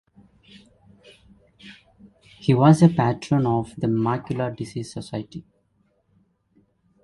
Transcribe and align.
He 2.39 2.55
was 2.55 2.81
a 2.81 2.89
patron 2.89 3.45
of 3.45 3.75
the 3.75 3.85
Macular 3.85 4.55
Disease 4.57 4.91
Society. 4.91 5.45